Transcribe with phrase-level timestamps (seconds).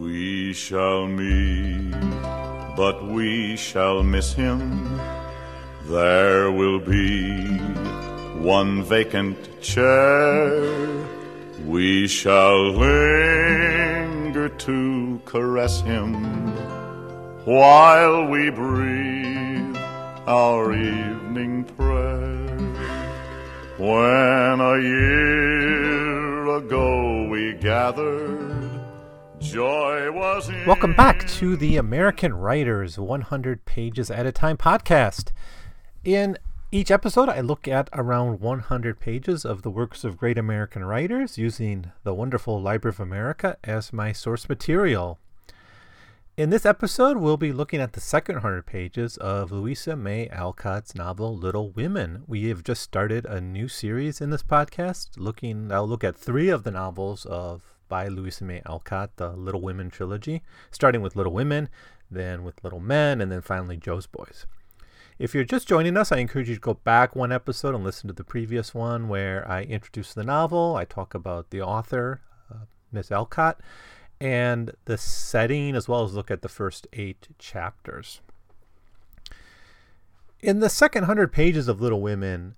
[0.00, 1.90] We shall meet,
[2.76, 5.00] but we shall miss him.
[5.86, 7.58] There will be
[8.38, 10.62] one vacant chair.
[11.66, 16.14] We shall linger to caress him
[17.44, 19.76] while we breathe
[20.28, 22.56] our evening prayer.
[23.78, 28.57] When a year ago we gathered,
[29.40, 35.30] joy was in Welcome back to the American Writers 100 Pages at a Time podcast.
[36.04, 36.36] In
[36.72, 41.38] each episode, I look at around 100 pages of the works of great American writers
[41.38, 45.18] using the wonderful Library of America as my source material.
[46.36, 50.94] In this episode, we'll be looking at the second 100 pages of Louisa May Alcott's
[50.94, 52.24] novel Little Women.
[52.26, 56.48] We have just started a new series in this podcast, looking I'll look at three
[56.48, 61.32] of the novels of by Louisa May Alcott, the Little Women trilogy, starting with Little
[61.32, 61.68] Women,
[62.10, 64.46] then with Little Men, and then finally Jo's Boys.
[65.18, 68.06] If you're just joining us, I encourage you to go back one episode and listen
[68.06, 72.20] to the previous one where I introduce the novel, I talk about the author,
[72.52, 73.60] uh, Miss Alcott,
[74.20, 78.20] and the setting, as well as look at the first eight chapters.
[80.40, 82.54] In the second hundred pages of Little Women,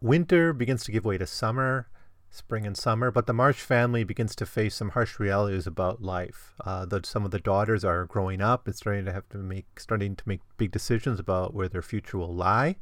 [0.00, 1.88] winter begins to give way to summer,
[2.34, 6.54] spring and summer, but the March family begins to face some harsh realities about life.
[6.64, 10.16] Uh, some of the daughters are growing up and starting to have to make starting
[10.16, 12.76] to make big decisions about where their future will lie.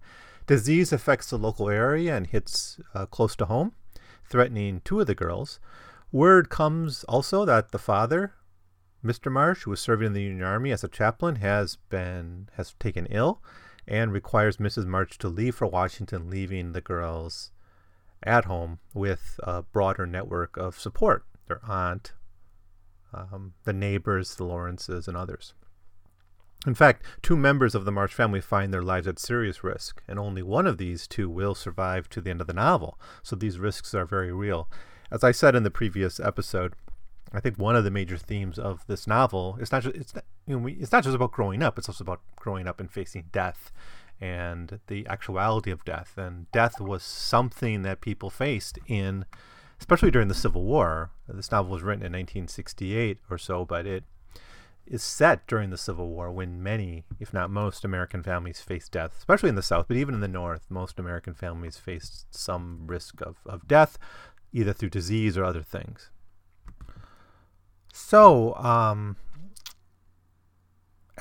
[0.46, 3.72] Disease affects the local area and hits uh, close to home,
[4.24, 5.60] threatening two of the girls.
[6.10, 8.34] Word comes also that the father,
[9.04, 9.30] Mr.
[9.30, 13.06] March, who was serving in the Union Army as a chaplain, has been has taken
[13.06, 13.42] ill,
[13.86, 14.86] and requires Mrs.
[14.86, 17.50] March to leave for Washington, leaving the girls
[18.24, 22.12] at home with a broader network of support their aunt,
[23.12, 25.54] um, the neighbors, the Lawrences, and others.
[26.66, 30.18] In fact, two members of the March family find their lives at serious risk, and
[30.18, 32.98] only one of these two will survive to the end of the novel.
[33.22, 34.70] So these risks are very real.
[35.10, 36.74] As I said in the previous episode,
[37.32, 40.24] I think one of the major themes of this novel is not just it's not,
[40.46, 43.24] you know, it's not just about growing up; it's also about growing up and facing
[43.32, 43.72] death
[44.20, 46.14] and the actuality of death.
[46.16, 49.24] And death was something that people faced in,
[49.78, 51.10] especially during the Civil War.
[51.28, 54.04] This novel was written in 1968 or so, but it
[54.86, 59.14] is set during the Civil War when many, if not most, American families faced death,
[59.16, 63.20] especially in the South, but even in the North, most American families faced some risk
[63.20, 63.98] of, of death,
[64.52, 66.10] either through disease or other things.
[67.92, 69.16] So, um,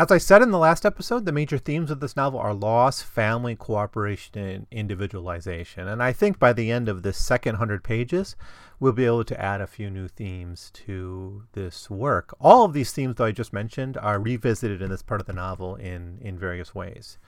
[0.01, 3.03] as I said in the last episode, the major themes of this novel are loss,
[3.03, 5.87] family, cooperation, and individualization.
[5.87, 8.35] And I think by the end of this second 100 pages,
[8.79, 12.35] we'll be able to add a few new themes to this work.
[12.41, 15.33] All of these themes that I just mentioned are revisited in this part of the
[15.33, 17.19] novel in, in various ways.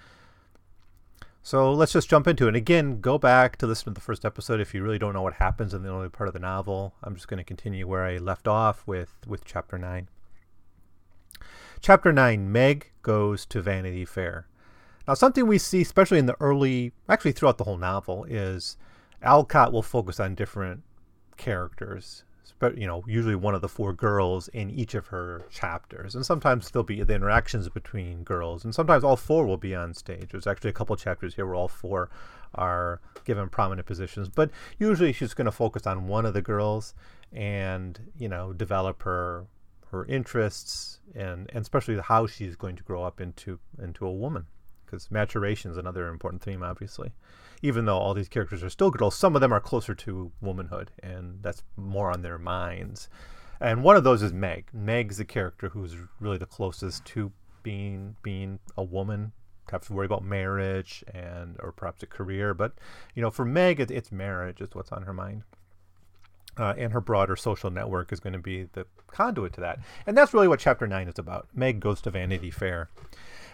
[1.43, 2.47] So let's just jump into it.
[2.49, 5.21] And again, go back to listen to the first episode if you really don't know
[5.21, 6.95] what happens in the early part of the novel.
[7.03, 10.07] I'm just going to continue where I left off with, with chapter 9.
[11.83, 14.47] Chapter 9 Meg Goes to Vanity Fair.
[15.05, 18.77] Now, something we see, especially in the early, actually throughout the whole novel, is
[19.21, 20.83] Alcott will focus on different
[21.35, 22.23] characters.
[22.61, 26.71] You know, usually one of the four girls in each of her chapters, and sometimes
[26.71, 30.29] there'll be the interactions between girls, and sometimes all four will be on stage.
[30.31, 32.09] There's actually a couple chapters here where all four
[32.55, 36.93] are given prominent positions, but usually she's going to focus on one of the girls
[37.33, 39.47] and you know develop her
[39.93, 44.47] her interests and, and especially how she's going to grow up into into a woman
[44.85, 47.13] because maturation is another important theme obviously.
[47.61, 50.91] Even though all these characters are still girls some of them are closer to womanhood
[51.01, 53.07] and that's more on their minds.
[53.61, 54.67] And one of those is meg.
[54.73, 57.31] Meg's the character who's really the closest to
[57.61, 59.31] being being a woman.
[59.71, 62.73] Have to worry about marriage and or perhaps a career but
[63.15, 65.43] you know for meg it, it's marriage is what's on her mind
[66.57, 69.79] uh, and her broader social network is going to be the conduit to that.
[70.05, 71.47] And that's really what chapter 9 is about.
[71.53, 72.89] Meg goes to Vanity Fair.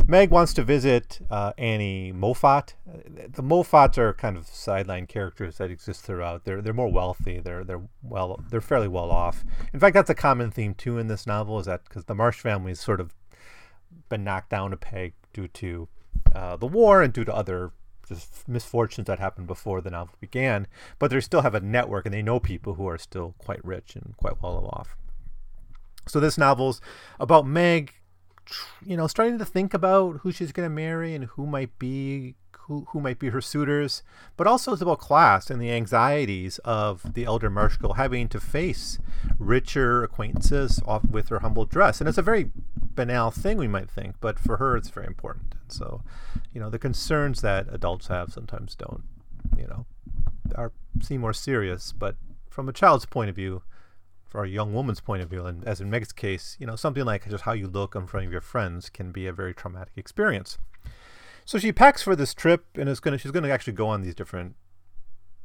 [0.07, 2.73] Meg wants to visit uh, Annie Moffat.
[2.85, 6.45] The Moffats are kind of sideline characters that exist throughout.
[6.45, 7.39] They're they're more wealthy.
[7.39, 9.43] They're they're well they're fairly well off.
[9.73, 11.59] In fact, that's a common theme too in this novel.
[11.59, 13.13] Is that because the March family has sort of
[14.07, 15.87] been knocked down a peg due to
[16.33, 17.71] uh, the war and due to other
[18.09, 20.67] just misfortunes that happened before the novel began,
[20.97, 23.95] but they still have a network and they know people who are still quite rich
[23.95, 24.97] and quite well off.
[26.07, 26.81] So this novel's
[27.19, 27.93] about Meg,
[28.83, 32.35] you know, starting to think about who she's going to marry and who might be
[32.69, 34.03] who, who might be her suitors,
[34.37, 38.39] but also it's about class and the anxieties of the elder March girl having to
[38.39, 38.99] face
[39.39, 41.99] richer acquaintances off with her humble dress.
[41.99, 45.55] And it's a very banal thing, we might think, but for her, it's very important.
[45.71, 46.03] So,
[46.53, 49.03] you know, the concerns that adults have sometimes don't,
[49.57, 49.85] you know,
[50.55, 50.71] are
[51.01, 52.15] seem more serious, but
[52.49, 53.61] from a child's point of view,
[54.25, 57.03] for a young woman's point of view, and as in Meg's case, you know, something
[57.03, 59.93] like just how you look in front of your friends can be a very traumatic
[59.95, 60.59] experience.
[61.45, 64.13] So she packs for this trip and is gonna she's gonna actually go on these
[64.13, 64.55] different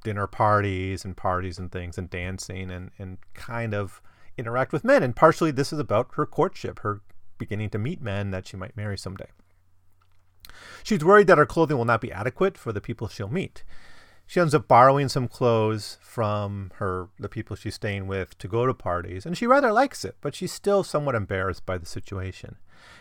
[0.05, 4.03] dinner parties and parties and things and dancing and, and kind of
[4.37, 5.03] interact with men.
[5.03, 7.01] And partially this is about her courtship, her
[7.39, 9.29] beginning to meet men that she might marry someday.
[10.83, 13.65] She's worried that her clothing will not be adequate for the people she'll meet.
[14.27, 18.67] She ends up borrowing some clothes from her the people she's staying with to go
[18.67, 22.57] to parties, and she rather likes it, but she's still somewhat embarrassed by the situation.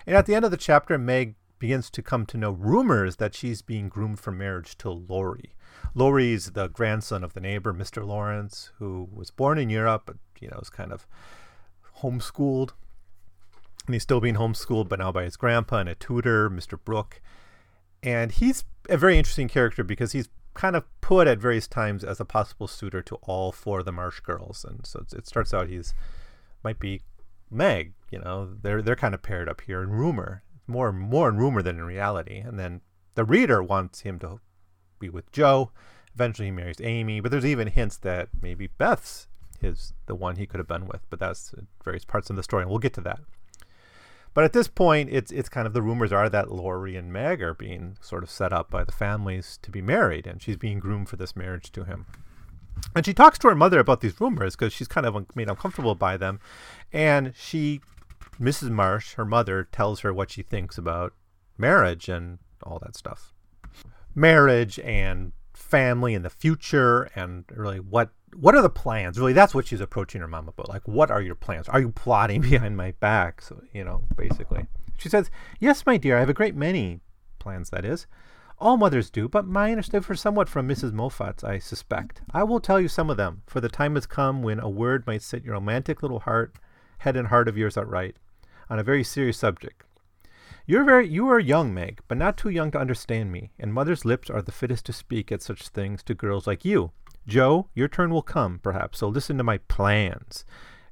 [0.06, 3.34] And at the end of the chapter, Meg begins to come to know rumors that
[3.34, 5.54] she's being groomed for marriage to Laurie.
[5.96, 8.06] Laurie's the grandson of the neighbor, Mr.
[8.06, 11.08] Lawrence, who was born in Europe, but you know is kind of
[12.02, 12.72] homeschooled.
[13.86, 16.80] And he's still being homeschooled, but now by his grandpa and a tutor, Mr.
[16.82, 17.22] Brooke.
[18.02, 22.20] And he's a very interesting character because he's kind of put at various times as
[22.20, 24.66] a possible suitor to all four of the March girls.
[24.68, 25.94] And so it starts out he's
[26.64, 27.02] might be
[27.52, 31.38] Meg, you know, they're they're kind of paired up here in rumor more more in
[31.38, 32.38] rumor than in reality.
[32.38, 32.82] And then
[33.16, 34.40] the reader wants him to
[35.00, 35.72] be with Jo.
[36.16, 39.28] Eventually, he marries Amy, but there's even hints that maybe Beth's
[39.60, 41.02] his the one he could have been with.
[41.10, 41.54] But that's
[41.84, 43.20] various parts of the story, and we'll get to that.
[44.34, 47.42] But at this point, it's it's kind of the rumors are that Laurie and Meg
[47.42, 50.80] are being sort of set up by the families to be married, and she's being
[50.80, 52.06] groomed for this marriage to him.
[52.96, 55.96] And she talks to her mother about these rumors because she's kind of made uncomfortable
[55.96, 56.40] by them,
[56.92, 57.82] and she
[58.40, 58.72] Mrs.
[58.72, 61.14] March, her mother, tells her what she thinks about
[61.58, 63.34] marriage and all that stuff.
[64.16, 69.18] Marriage and family and the future and really what what are the plans?
[69.18, 70.70] Really that's what she's approaching her mom about.
[70.70, 71.70] Like what are your plans?
[71.70, 73.42] Are you plotting behind my back?
[73.42, 74.68] So, you know, basically.
[74.98, 77.02] She says, "Yes, my dear, I have a great many
[77.40, 78.08] plans that is.
[78.60, 80.94] All mothers do, but mine are differ somewhat from Mrs.
[80.94, 82.22] Moffat's, I suspect.
[82.34, 85.06] I will tell you some of them, for the time has come when a word
[85.06, 86.56] might set your romantic little heart,
[87.00, 88.16] head and heart of yours outright
[88.70, 89.84] on a very serious subject.
[90.66, 94.06] You're very you are young, Meg, but not too young to understand me, and mother's
[94.06, 96.92] lips are the fittest to speak at such things to girls like you.
[97.28, 100.46] Jo, your turn will come, perhaps, so listen to my plans,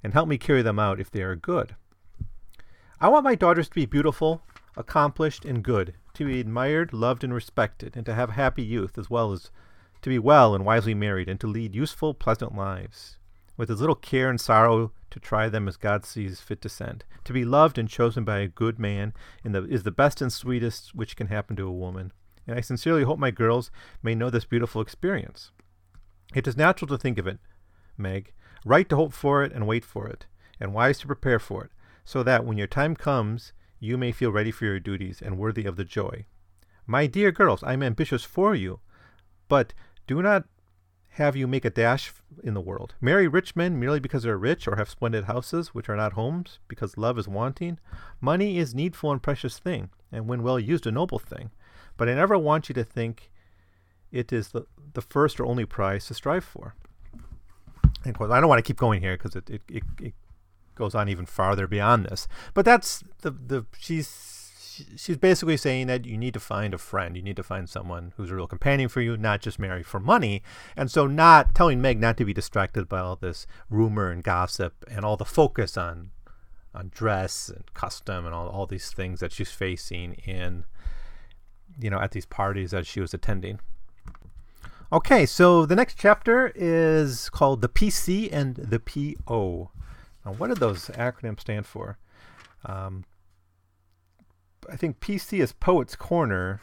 [0.04, 1.76] and help me carry them out if they are good.
[3.00, 4.44] I want my daughters to be beautiful,
[4.78, 9.10] accomplished, and good, to be admired, loved, and respected, and to have happy youth, as
[9.10, 9.52] well as
[10.02, 13.18] to be well and wisely married, and to lead useful, pleasant lives,
[13.58, 17.04] with as little care and sorrow to try them as God sees fit to send.
[17.26, 19.14] To be loved and chosen by a good man
[19.44, 22.14] the, is the best and sweetest which can happen to a woman.
[22.48, 23.70] And I sincerely hope my girls
[24.02, 25.52] may know this beautiful experience.
[26.34, 27.40] It is natural to think of it,
[27.98, 28.34] Meg,
[28.66, 30.28] right to hope for it and wait for it,
[30.60, 31.72] and wise to prepare for it,
[32.06, 35.66] so that when your time comes, you may feel ready for your duties and worthy
[35.66, 36.26] of the joy.
[36.88, 38.80] My dear girls, I am ambitious for you,
[39.48, 39.74] but
[40.08, 40.46] do not
[41.16, 42.96] have you make a dash in the world.
[43.02, 46.60] Marry rich men merely because they're rich or have splendid houses, which are not homes,
[46.70, 47.80] because love is wanting.
[48.22, 51.52] Money is needful and precious thing, and when well used, a noble thing.
[51.98, 53.30] But I never want you to think
[54.12, 56.76] it is the, the first or only prize to strive for.
[58.04, 60.14] And I don't want to keep going here because it, it, it, it
[60.76, 62.28] goes on even farther beyond this.
[62.54, 64.52] But that's the the she's
[64.96, 67.16] she's basically saying that you need to find a friend.
[67.16, 70.00] You need to find someone who's a real companion for you, not just marry for
[70.00, 70.42] money.
[70.76, 74.74] And so, not telling Meg not to be distracted by all this rumor and gossip
[74.90, 76.12] and all the focus on
[76.74, 80.64] on dress and custom and all, all these things that she's facing in
[81.78, 83.60] you know at these parties that she was attending.
[84.94, 89.72] Okay, so the next chapter is called the PC and the PO.
[90.26, 91.98] Now, what do those acronyms stand for?
[92.66, 93.06] Um,
[94.70, 96.60] I think PC is Poets Corner.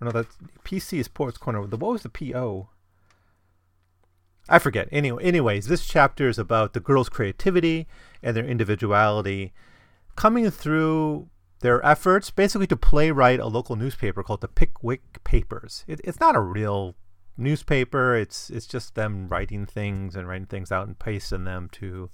[0.00, 1.66] No, that's PC is Poets Corner.
[1.66, 2.70] The what was the PO?
[4.48, 4.88] I forget.
[4.90, 7.86] Anyway, anyways, this chapter is about the girls' creativity
[8.22, 9.52] and their individuality
[10.16, 11.28] coming through
[11.60, 15.84] their efforts basically to playwright a local newspaper called the Pickwick Papers.
[15.86, 16.96] It, it's not a real
[17.38, 18.14] newspaper.
[18.14, 22.10] It's it's just them writing things and writing things out and pasting them to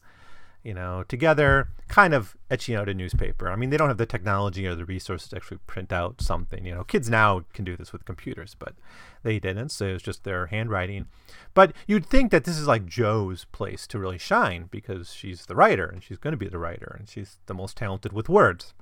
[0.65, 3.51] you know, together, kind of etching out a newspaper.
[3.51, 6.65] I mean, they don't have the technology or the resources to actually print out something.
[6.65, 8.75] You know, kids now can do this with computers, but
[9.23, 9.69] they didn't.
[9.69, 11.07] So it was just their handwriting.
[11.53, 15.55] But you'd think that this is like Jo's place to really shine because she's the
[15.55, 18.73] writer and she's going to be the writer and she's the most talented with words.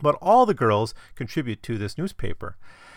[0.00, 2.56] But all the girls contribute to this newspaper.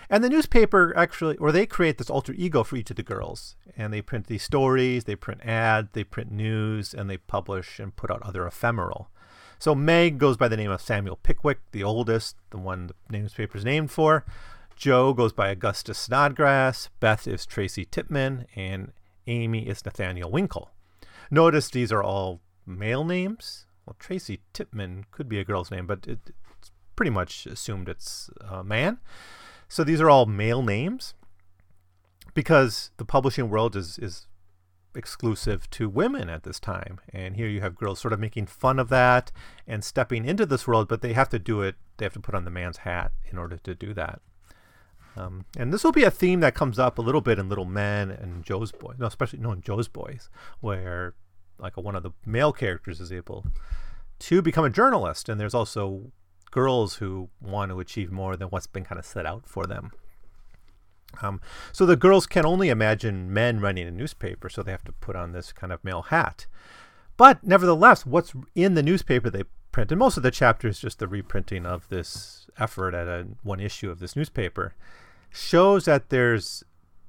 [0.10, 3.55] And the newspaper actually, or they create this alter ego for each of the girls.
[3.77, 7.95] And they print these stories, they print ads, they print news, and they publish and
[7.95, 9.10] put out other ephemeral.
[9.60, 13.57] So Meg goes by the name of Samuel Pickwick, the oldest, the one the newspaper
[13.57, 14.25] is named for.
[14.75, 16.89] Jo goes by Augustus Snodgrass.
[17.00, 18.45] Beth is Tracy Tupman.
[18.55, 18.91] And
[19.27, 20.72] Amy is Nathaniel Winkle.
[21.31, 23.65] Notice these are all male names.
[23.86, 26.19] Well, Tracy Tupman could be a girl's name, but it,
[26.60, 29.00] it's pretty much assumed it's a man.
[29.67, 31.13] So these are all male names
[32.34, 34.27] because the publishing world is, is
[34.96, 37.00] exclusive to women at this time.
[37.12, 39.32] And here you have girls sort of making fun of that
[39.67, 42.36] and stepping into this world, but they have to do it, they have to put
[42.36, 44.22] on the man's hat in order to do that.
[45.15, 47.65] Um, and this will be a theme that comes up a little bit in Little
[47.65, 50.29] Men and Jo's Boys, no, especially no in Jo's Boys,
[50.60, 51.13] where
[51.60, 53.46] like a, one of the male characters is able
[54.20, 56.12] to become a journalist, and there's also
[56.53, 59.91] girls who want to achieve more than what's been kind of set out for them.
[61.19, 61.41] Um,
[61.72, 65.15] so the girls can only imagine men running a newspaper, so they have to put
[65.15, 66.45] on this kind of male hat.
[67.17, 71.00] But nevertheless, what's in the newspaper they print, and most of the chapter is just
[71.00, 74.75] the reprinting of this effort at a, one issue of this newspaper,
[75.31, 76.63] shows that there's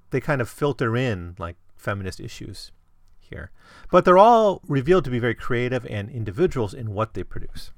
[0.09, 2.73] they kind of filter in like feminist issues
[3.21, 3.51] here.
[3.91, 7.73] But they're all revealed to be very creative and individuals in what they produce.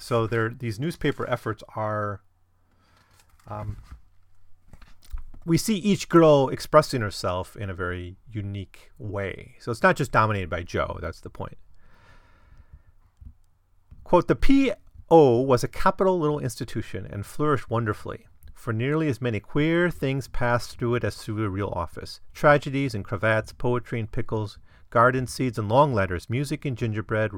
[0.00, 2.22] So these newspaper efforts are.
[3.46, 3.78] Um,
[5.46, 9.56] we see each girl expressing herself in a very unique way.
[9.58, 10.98] So it's not just dominated by Jo.
[11.00, 11.56] That's the point.
[14.04, 15.40] Quote The P.O.
[15.40, 18.26] was a capital little institution and flourished wonderfully
[18.60, 22.94] for nearly as many queer things passed through it as through the real office tragedies
[22.94, 24.58] and cravats, poetry and pickles,
[24.90, 27.32] garden seeds and long letters, music and gingerbread,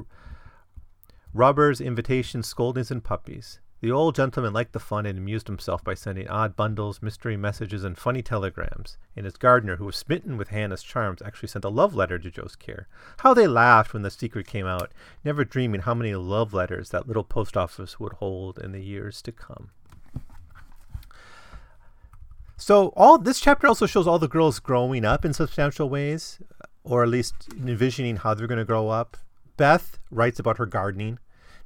[1.33, 3.59] rubbers, invitations, scoldings, and puppies.
[3.81, 7.83] The old gentleman liked the fun and amused himself by sending odd bundles, mystery messages,
[7.83, 8.97] and funny telegrams.
[9.13, 12.31] And his gardener, who was smitten with Hannah's charms, actually sent a love letter to
[12.31, 12.87] Jo's care.
[13.17, 14.93] How they laughed when the secret came out,
[15.25, 19.21] never dreaming how many love letters that little post office would hold in the years
[19.23, 19.71] to come.
[22.55, 26.39] So all this chapter also shows all the girls growing up in substantial ways,
[26.85, 29.17] or at least envisioning how they're going to grow up.
[29.57, 31.19] Beth writes about her gardening.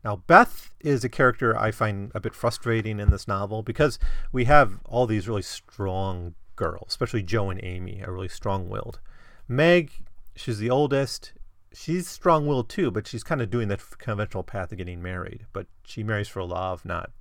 [0.07, 3.99] Now, Beth is a character I find a bit frustrating in this novel because
[4.31, 9.01] we have all these really strong girls, especially Jo and Amy, are really strong willed.
[9.49, 9.91] Meg,
[10.33, 11.33] she's the oldest.
[11.73, 15.45] She's strong willed too, but she's kind of doing the conventional path of getting married.
[15.51, 17.11] But she marries for love, not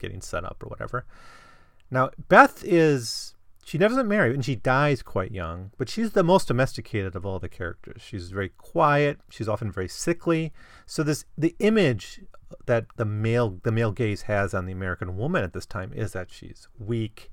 [0.00, 1.04] getting set up or whatever.
[1.92, 3.35] Now, Beth is.
[3.66, 7.26] She never doesn't marry and she dies quite young, but she's the most domesticated of
[7.26, 8.00] all the characters.
[8.00, 9.18] She's very quiet.
[9.28, 10.52] She's often very sickly.
[10.86, 12.20] So this the image
[12.66, 16.12] that the male the male gaze has on the American woman at this time is
[16.12, 17.28] that she's weak,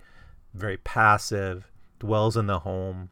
[0.55, 3.09] very passive, dwells in the home,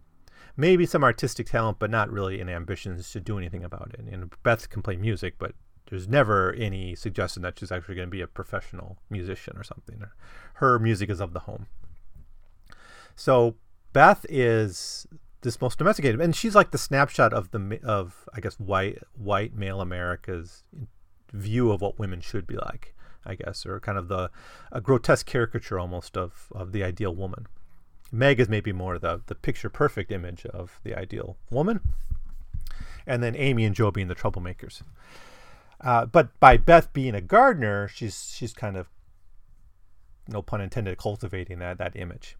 [0.57, 3.99] maybe some artistic talent, but not really any ambitions to do anything about it.
[3.99, 5.53] And Beth can play music, but
[5.91, 10.01] there's never any suggestion that she's actually going to be a professional musician or something.
[10.55, 11.67] Her music is of the home.
[13.21, 13.53] So
[13.93, 15.05] Beth is
[15.41, 19.53] this most domesticated, and she's like the snapshot of the of I guess white white
[19.53, 20.63] male America's
[21.31, 24.31] view of what women should be like, I guess, or kind of the
[24.71, 27.45] a grotesque caricature almost of of the ideal woman.
[28.11, 31.79] Meg is maybe more the the picture perfect image of the ideal woman,
[33.05, 34.81] and then Amy and Jo being the troublemakers.
[35.79, 38.87] Uh, but by Beth being a gardener, she's she's kind of,
[40.27, 42.35] no pun intended, cultivating that that image.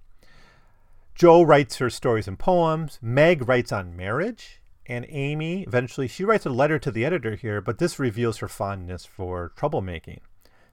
[1.15, 2.99] Jo writes her stories and poems.
[3.01, 7.61] Meg writes on marriage, and Amy eventually she writes a letter to the editor here,
[7.61, 10.19] but this reveals her fondness for troublemaking.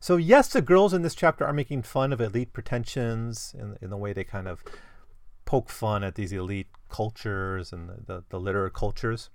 [0.00, 3.90] So yes, the girls in this chapter are making fun of elite pretensions in, in
[3.90, 4.62] the way they kind of
[5.44, 9.30] poke fun at these elite cultures and the, the, the literary cultures.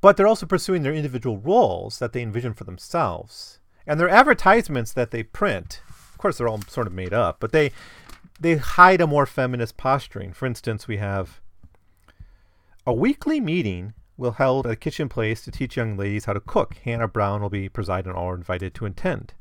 [0.00, 3.60] But they're also pursuing their individual roles that they envision for themselves.
[3.86, 7.52] And their advertisements that they print, of course, they're all sort of made up, but
[7.52, 7.70] they
[8.40, 10.32] they hide a more feminist posturing.
[10.32, 11.40] For instance, we have
[12.86, 16.40] a weekly meeting will held at a kitchen place to teach young ladies how to
[16.40, 16.74] cook.
[16.84, 19.34] Hannah Brown will be presiding or invited to attend.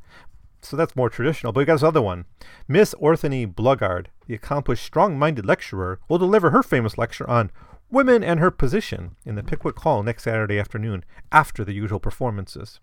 [0.62, 1.54] So that's more traditional.
[1.54, 2.26] But we got this other one.
[2.68, 7.52] Miss Oranthy Bluggage, the accomplished, strong minded lecturer, will deliver her famous lecture on
[7.92, 12.80] Women and Her Position in the Pickwick Hall next Saturday afternoon after the usual performances.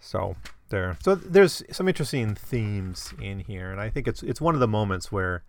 [0.00, 0.36] So
[0.68, 0.98] there.
[1.02, 4.68] So there's some interesting themes in here, and I think it's it's one of the
[4.68, 5.44] moments where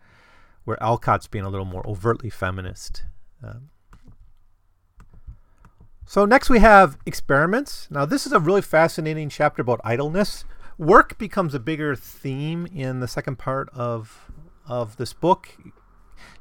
[0.66, 3.04] where Alcott's being a little more overtly feminist.
[3.44, 3.70] Um,
[6.06, 7.88] so next we have experiments.
[7.90, 10.46] Now this is a really fascinating chapter about idleness,
[10.80, 14.32] work becomes a bigger theme in the second part of
[14.66, 15.50] of this book.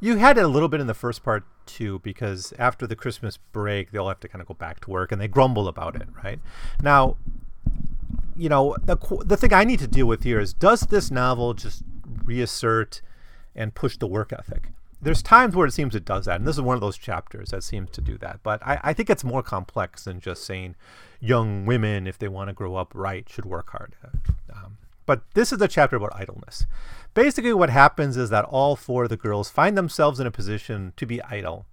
[0.00, 3.36] You had it a little bit in the first part too, because after the Christmas
[3.36, 6.08] break, they'll have to kind of go back to work, and they grumble about it.
[6.24, 6.40] Right
[6.80, 7.16] now,
[8.38, 11.54] you know the the thing I need to deal with here is does this novel
[11.54, 11.82] just
[12.24, 13.02] reassert
[13.54, 14.68] and push the work ethic?
[15.00, 17.50] There's times where it seems it does that, and this is one of those chapters
[17.50, 18.40] that seems to do that.
[18.42, 20.74] But I, I think it's more complex than just saying
[21.20, 23.94] young women, if they want to grow up right, should work hard.
[24.52, 26.66] Um, but this is a chapter about idleness.
[27.14, 30.92] Basically, what happens is that all four of the girls find themselves in a position
[30.96, 31.66] to be idle,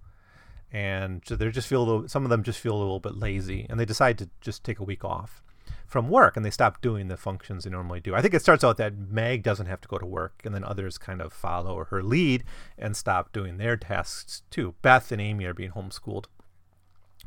[0.72, 3.84] and they just feel some of them just feel a little bit lazy, and they
[3.84, 5.42] decide to just take a week off
[5.86, 8.14] from work and they stop doing the functions they normally do.
[8.14, 10.64] I think it starts out that Meg doesn't have to go to work, and then
[10.64, 12.44] others kind of follow her lead
[12.76, 14.74] and stop doing their tasks too.
[14.82, 16.26] Beth and Amy are being homeschooled.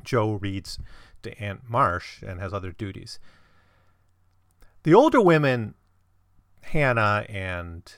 [0.03, 0.79] Jo reads
[1.23, 3.19] to Aunt March and has other duties.
[4.83, 5.75] The older women,
[6.61, 7.91] Hannah and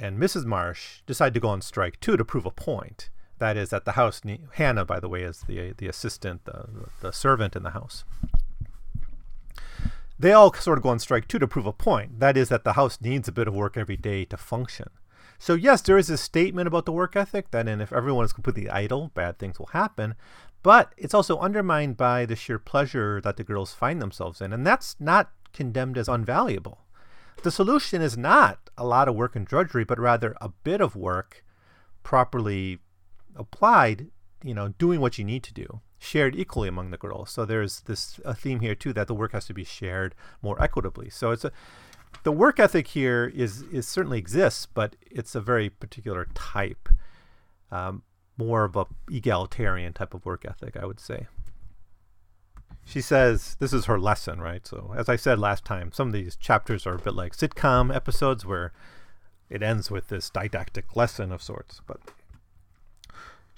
[0.00, 0.44] and Mrs.
[0.44, 3.10] March, decide to go on strike too to prove a point.
[3.38, 4.20] That is that the house.
[4.54, 8.04] Hannah, by the way, is the the assistant, the the servant in the house.
[10.20, 12.20] They all sort of go on strike too to prove a point.
[12.20, 14.90] That is that the house needs a bit of work every day to function.
[15.38, 18.34] So yes, there is a statement about the work ethic that and if everyone is
[18.34, 20.14] completely idle, bad things will happen.
[20.62, 24.66] But it's also undermined by the sheer pleasure that the girls find themselves in, and
[24.66, 26.76] that's not condemned as unvaluable.
[27.42, 30.94] The solution is not a lot of work and drudgery, but rather a bit of
[30.94, 31.42] work
[32.02, 32.80] properly
[33.34, 34.08] applied,
[34.44, 37.30] you know, doing what you need to do, shared equally among the girls.
[37.30, 40.60] So there's this a theme here too that the work has to be shared more
[40.60, 41.10] equitably.
[41.10, 41.52] So it's a
[42.24, 46.88] the work ethic here is is certainly exists, but it's a very particular type.
[47.70, 48.02] Um,
[48.36, 51.26] more of a egalitarian type of work ethic, I would say.
[52.84, 54.66] She says this is her lesson, right?
[54.66, 57.94] So, as I said last time, some of these chapters are a bit like sitcom
[57.94, 58.72] episodes where
[59.50, 61.82] it ends with this didactic lesson of sorts.
[61.86, 62.00] But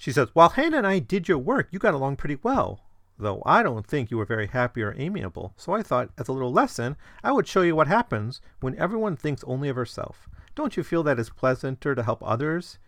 [0.03, 2.81] she says, While Hannah and I did your work, you got along pretty well,
[3.17, 5.53] though I don't think you were very happy or amiable.
[5.55, 9.15] So I thought, as a little lesson, I would show you what happens when everyone
[9.15, 10.27] thinks only of herself.
[10.55, 12.79] Don't you feel that it's pleasanter to help others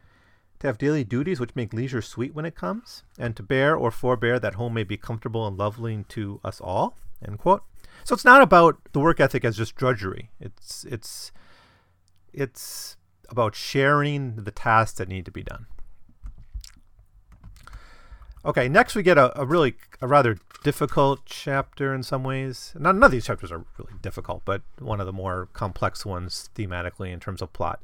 [0.60, 3.92] to have daily duties which make leisure sweet when it comes, and to bear or
[3.92, 6.98] forbear that home may be comfortable and lovely to us all.
[7.26, 7.64] End quote.
[8.04, 10.32] So it's not about the work ethic as just drudgery.
[10.42, 11.32] It's it's
[12.34, 12.98] it's
[13.30, 15.68] about sharing the tasks that need to be done.
[18.46, 22.74] Okay, next we get a, a really a rather difficult chapter in some ways.
[22.78, 26.52] None, none of these chapters are really difficult, but one of the more complex ones
[26.56, 27.82] thematically in terms of plot.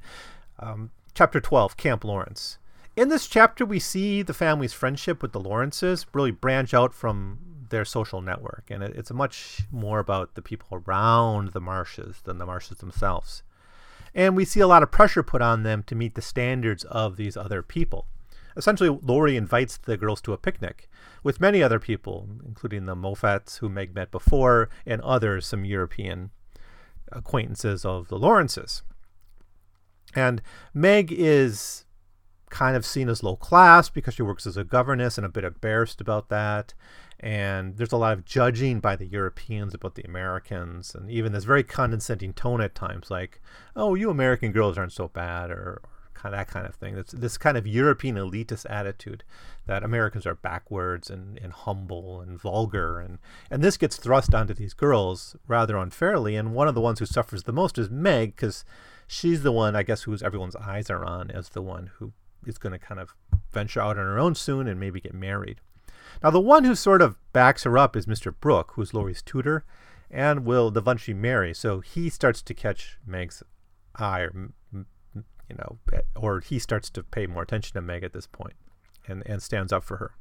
[0.60, 2.60] Um, chapter 12, Camp Lawrence.
[2.95, 7.39] In this chapter, we see the family's friendship with the Lawrences really branch out from
[7.69, 12.38] their social network, and it, it's much more about the people around the Marches than
[12.38, 13.41] the Marches themselves.
[14.13, 17.15] And we see a lot of pressure put on them to meet the standards of
[17.15, 18.06] these other people.
[18.55, 20.89] Essentially, Laurie invites the girls to a picnic
[21.23, 26.31] with many other people, including the Moffats, who Meg met before, and others, some European
[27.11, 28.83] acquaintances of the Lawrences.
[30.15, 30.41] And
[30.73, 31.85] Meg is
[32.49, 35.45] kind of seen as low class because she works as a governess and a bit
[35.45, 36.73] embarrassed about that.
[37.19, 41.43] And there's a lot of judging by the Europeans about the Americans, and even this
[41.43, 43.39] very condescending tone at times, like,
[43.75, 45.81] "Oh, you American girls aren't so bad," or, or
[46.21, 46.97] kind of that kind of thing.
[46.97, 49.23] It's this kind of European elitist attitude
[49.65, 54.53] that Americans are backwards and, and humble and vulgar, and and this gets thrust onto
[54.53, 56.36] these girls rather unfairly.
[56.36, 58.63] And one of the ones who suffers the most is Meg, because
[59.07, 62.13] she's the one, I guess, whose everyone's eyes are on as the one who
[62.45, 63.15] is going to kind of
[63.51, 65.60] venture out on her own soon and maybe get married.
[66.23, 68.34] Now, the one who sort of backs her up is Mr.
[68.39, 69.63] Brooke, who's Laurie's tutor
[70.12, 71.53] and will the eventually marry.
[71.53, 73.41] So he starts to catch Meg's
[73.95, 74.51] eye, or,
[75.51, 78.55] you know, eh, or he starts to pay more attention to Meg at this point
[79.07, 80.11] and, and stands up for her.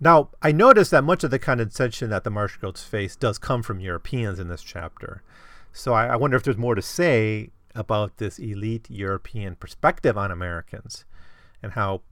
[0.00, 3.62] Now, I notice that much of the condescension that the March Girls face does come
[3.62, 5.22] from Europeans in this chapter.
[5.72, 10.30] So I, I wonder if there's more to say about this elite European perspective on
[10.30, 11.04] Americans
[11.62, 12.02] and how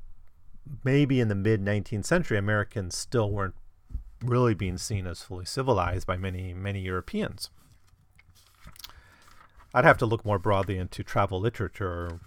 [0.83, 3.55] maybe in the mid 19th century Americans still weren't
[4.21, 7.51] really being seen as fully civilized by many, many Europeans.
[9.77, 12.19] I'd have to look more broadly into travel literature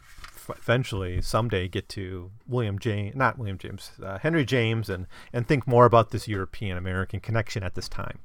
[0.50, 5.66] eventually someday get to William James, not William James, uh, Henry James, and and think
[5.66, 8.20] more about this European American connection at this time.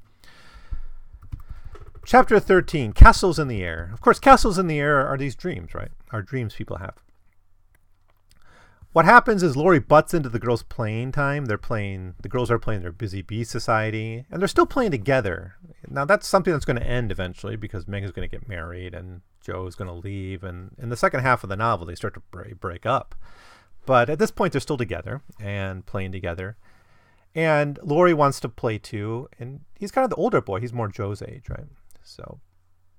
[2.05, 3.89] Chapter 13 Castles in the Air.
[3.91, 5.89] Of course, castles in the air are these dreams, right?
[6.11, 6.93] Are dreams people have.
[8.95, 11.47] What happens is Laurie butts into the girls' playing time.
[11.47, 15.55] They're playing, the girls are playing their Busy Bee Society, and they're still playing together.
[15.89, 18.93] now that's something that's going to end eventually because Meg is going to get married
[18.93, 21.93] and Jo is going to leave, and in the second half of the novel they
[21.93, 22.21] start to
[22.55, 23.15] break, up.
[23.85, 26.55] But at this point they're still together and playing together.
[27.35, 30.61] And Laurie wants to play too, and he's kind of the older boy.
[30.61, 31.67] He's more Jo's age, right?
[32.01, 32.39] So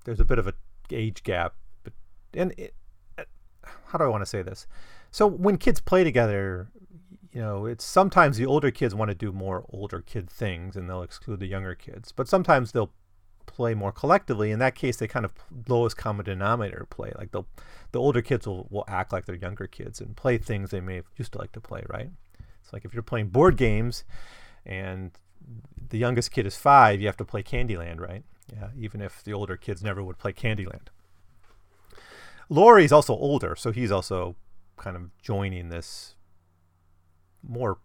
[0.05, 0.53] there's a bit of a
[0.91, 1.55] age gap.
[1.83, 1.93] But
[2.35, 2.75] and it,
[3.87, 4.67] how do I want to say this?
[5.11, 6.69] So when kids play together,
[7.31, 10.89] you know, it's sometimes the older kids want to do more older kid things, and
[10.89, 12.11] they'll exclude the younger kids.
[12.11, 12.91] But sometimes they'll
[13.45, 14.51] play more collectively.
[14.51, 15.31] In that case, they kind of
[15.67, 17.11] lowest common denominator play.
[17.17, 17.43] Like the
[17.91, 20.95] the older kids will, will act like they're younger kids and play things they may
[20.95, 22.09] have used to like to play, right?
[22.61, 24.03] It's like if you're playing board games
[24.65, 25.11] and
[25.89, 28.23] the youngest kid is five, you have to play Candyland, right?
[28.53, 30.87] Yeah, even if the older kids never would play Candyland.
[32.49, 34.35] Laurie's also older, so he's also
[34.77, 36.15] kind of joining this
[37.43, 37.79] more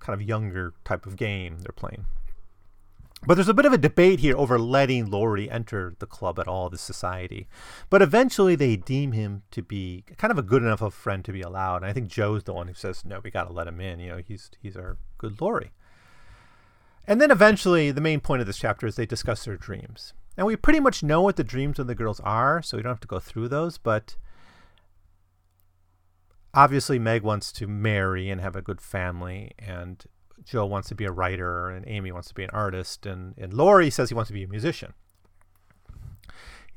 [0.00, 2.06] kind of younger type of game they're playing.
[3.26, 6.48] But there's a bit of a debate here over letting Laurie enter the club at
[6.48, 7.48] all, the society.
[7.90, 11.32] But eventually they deem him to be kind of a good enough of friend to
[11.32, 11.82] be allowed.
[11.82, 14.00] And I think Jo's the one who says, no, we got to let him in.
[14.00, 15.72] You know, he's, he's our good Laurie.
[17.06, 20.14] And then eventually the main point of this chapter is they discuss their dreams.
[20.38, 22.92] And we pretty much know what the dreams of the girls are, so we don't
[22.92, 23.76] have to go through those.
[23.76, 24.16] But
[26.54, 29.52] obviously Meg wants to marry and have a good family.
[29.58, 30.04] And
[30.44, 33.52] Jo wants to be a writer and Amy wants to be an artist and, and
[33.52, 34.94] Laurie says he wants to be a musician.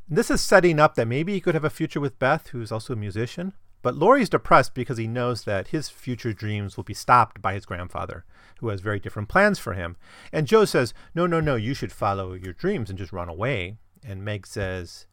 [0.10, 2.94] This is setting up that maybe he could have a future with Beth, who's also
[2.94, 3.54] a musician.
[3.82, 7.66] But Laurie's depressed because he knows that his future dreams will be stopped by his
[7.66, 8.24] grandfather,
[8.60, 9.98] who has very different plans for him.
[10.32, 13.78] And Jo says, No, no, no, you should follow your dreams and just run away.
[14.06, 15.06] And Meg says,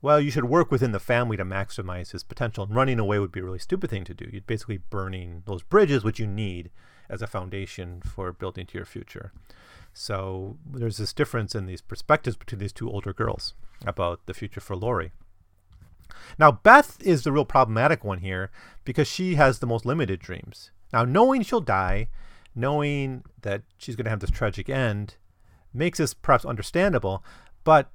[0.00, 2.64] Well, you should work within the family to maximize his potential.
[2.64, 4.28] And running away would be a really stupid thing to do.
[4.32, 6.70] You'd basically burning those bridges, which you need
[7.08, 9.32] as a foundation for building to your future.
[9.92, 14.60] So there's this difference in these perspectives between these two older girls about the future
[14.60, 15.12] for Laurie.
[16.38, 18.50] Now, Beth is the real problematic one here
[18.84, 20.70] because she has the most limited dreams.
[20.92, 22.08] Now, knowing she'll die,
[22.54, 25.16] knowing that she's going to have this tragic end,
[25.74, 27.24] makes this perhaps understandable,
[27.64, 27.90] but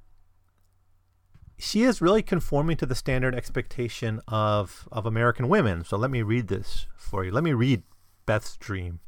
[1.58, 5.84] she is really conforming to the standard expectation of, of American women.
[5.84, 7.30] So let me read this for you.
[7.30, 7.82] Let me read
[8.26, 9.00] Beth's dream.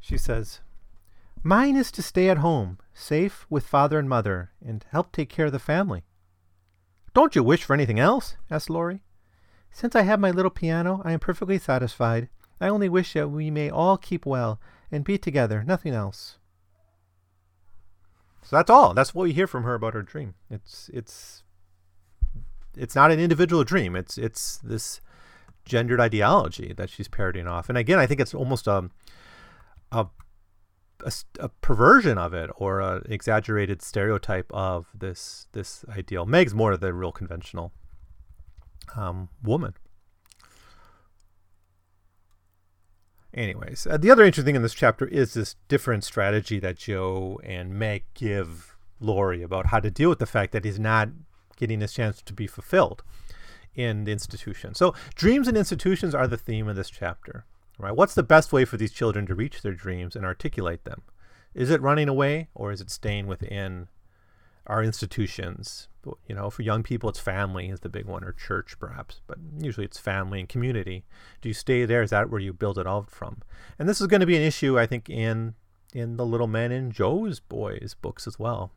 [0.00, 0.60] She says,
[1.42, 5.46] Mine is to stay at home, safe with father and mother, and help take care
[5.46, 6.04] of the family.
[7.12, 8.36] Don't you wish for anything else?
[8.50, 9.02] asked Laurie.
[9.70, 12.28] Since I have my little piano, I am perfectly satisfied.
[12.60, 16.38] I only wish that we may all keep well and be together, nothing else.
[18.44, 18.94] So that's all.
[18.94, 20.34] That's what we hear from her about her dream.
[20.50, 21.42] It's it's
[22.76, 23.96] it's not an individual dream.
[23.96, 25.00] It's it's this
[25.64, 27.68] gendered ideology that she's parodying off.
[27.68, 28.90] And again, I think it's almost a
[29.90, 30.06] a,
[31.04, 36.26] a, a perversion of it or an exaggerated stereotype of this this ideal.
[36.26, 37.72] Meg's more of the real conventional
[38.94, 39.74] um, woman.
[43.34, 47.40] Anyways, uh, the other interesting thing in this chapter is this different strategy that Jo
[47.42, 51.08] and Meg give Laurie about how to deal with the fact that he's not
[51.56, 53.02] getting his chance to be fulfilled
[53.74, 54.74] in the institution.
[54.74, 57.44] So dreams and institutions are the theme of this chapter.
[57.76, 57.94] Right?
[57.94, 61.02] What's the best way for these children to reach their dreams and articulate them?
[61.54, 63.88] Is it running away or is it staying within
[64.66, 65.88] our institutions?
[66.28, 69.38] You know, for young people, it's family is the big one, or church perhaps, but
[69.58, 71.04] usually it's family and community.
[71.40, 72.02] Do you stay there?
[72.02, 73.42] Is that where you build it all from?
[73.78, 75.54] And this is going to be an issue, I think, in
[75.92, 78.72] in the Little Men in Jo's Boys books as well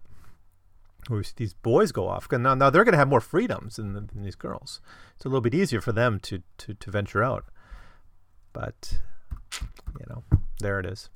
[1.08, 2.28] where these boys go off.
[2.32, 4.82] Now, now they're going to have more freedoms than, than, these girls.
[5.16, 7.46] It's a little bit easier for them to, to, to venture out.
[8.54, 9.00] But,
[10.00, 10.24] you know,
[10.60, 11.10] there it is.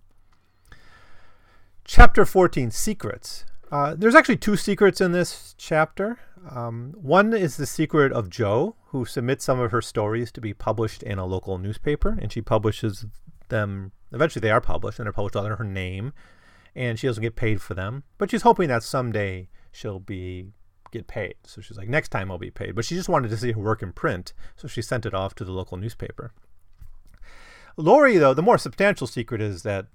[1.84, 3.46] Chapter 14 Secrets.
[3.72, 6.20] Uh, there's actually two secrets in this chapter.
[6.50, 10.54] Um, one is the secret of Jo, who submits some of her stories to be
[10.54, 13.06] published in a local newspaper, and she publishes
[13.48, 13.94] them.
[14.12, 16.12] Eventually, they are published, and they're published under her name,
[16.76, 18.04] and she doesn't get paid for them.
[18.18, 20.48] But she's hoping that someday she'll be
[20.92, 21.36] get paid.
[21.46, 22.76] So she's like, next time I'll be paid.
[22.76, 25.34] But she just wanted to see her work in print, so she sent it off
[25.36, 26.34] to the local newspaper.
[27.78, 29.86] Laurie, though, the more substantial secret is that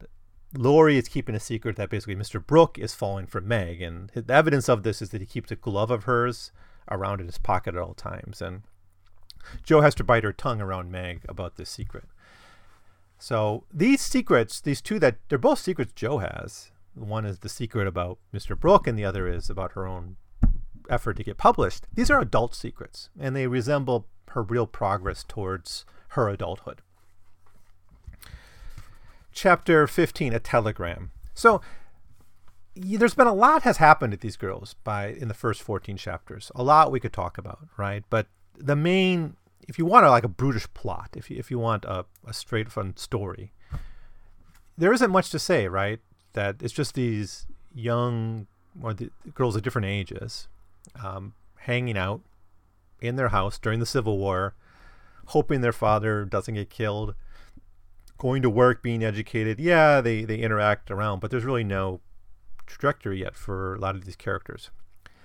[0.54, 2.44] Laurie is keeping a secret that basically Mr.
[2.44, 3.82] Brooke is falling for Meg.
[3.82, 6.52] And the evidence of this is that he keeps a glove of hers
[6.90, 8.40] around in his pocket at all times.
[8.40, 8.62] And
[9.64, 12.04] Jo has to bite her tongue around Meg about this secret.
[13.18, 16.70] So these secrets, these two that they're both secrets Jo has.
[16.94, 18.58] One is the secret about Mr.
[18.58, 20.16] Brooke, and the other is about her own
[20.88, 21.86] effort to get published.
[21.92, 26.80] These are adult secrets, and they resemble her real progress towards her adulthood.
[29.36, 31.10] Chapter 15 A Telegram.
[31.34, 31.60] So,
[32.74, 36.50] there's been a lot has happened to these girls by in the first 14 chapters.
[36.54, 38.02] A lot we could talk about, right?
[38.08, 39.36] But the main,
[39.68, 42.32] if you want a, like a brutish plot, if you if you want a, a
[42.32, 43.52] straight fun story,
[44.78, 46.00] there isn't much to say, right?
[46.32, 48.46] That it's just these young
[48.82, 50.48] or the girls of different ages
[51.04, 52.22] um, hanging out
[53.02, 54.54] in their house during the Civil War,
[55.26, 57.14] hoping their father doesn't get killed,
[58.18, 59.58] going to work, being educated.
[59.58, 62.00] Yeah, they, they interact around, but there's really no
[62.66, 64.70] trajectory yet for a lot of these characters.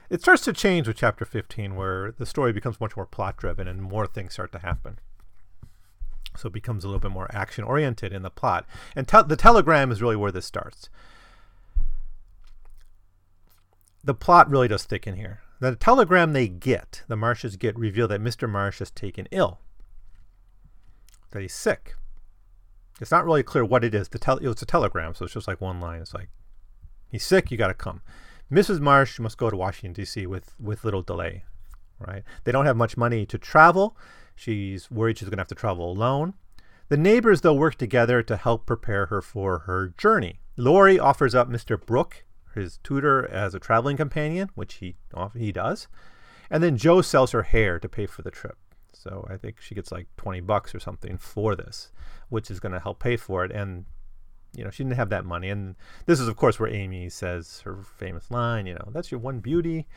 [0.09, 3.67] It starts to change with chapter 15, where the story becomes much more plot driven
[3.67, 4.99] and more things start to happen.
[6.37, 8.65] So it becomes a little bit more action oriented in the plot.
[8.95, 10.89] And te- the telegram is really where this starts.
[14.03, 15.41] The plot really does thicken here.
[15.59, 18.49] The telegram they get, the Marches get, reveal that Mr.
[18.49, 19.59] March has taken ill,
[21.31, 21.95] that he's sick.
[23.01, 24.07] It's not really clear what it is.
[24.07, 26.01] The tel- it's a telegram, so it's just like one line.
[26.01, 26.29] It's like,
[27.11, 27.51] He's sick.
[27.51, 28.01] You got to come.
[28.51, 28.79] Mrs.
[28.79, 30.25] March must go to Washington D.C.
[30.25, 31.43] with with little delay.
[31.99, 32.23] Right?
[32.45, 33.97] They don't have much money to travel.
[34.35, 36.33] She's worried she's going to have to travel alone.
[36.89, 40.39] The neighbors, though, work together to help prepare her for her journey.
[40.57, 41.79] Laurie offers up Mr.
[41.79, 44.95] Brooke, his tutor, as a traveling companion, which he
[45.37, 45.87] he does.
[46.49, 48.57] And then Jo sells her hair to pay for the trip.
[48.93, 51.91] So I think she gets like 20 bucks or something for this,
[52.29, 53.51] which is going to help pay for it.
[53.51, 53.85] And
[54.53, 55.49] you know, she didn't have that money.
[55.49, 55.75] And
[56.05, 59.39] this is, of course, where Amy says her famous line, you know, that's your one
[59.39, 59.87] beauty.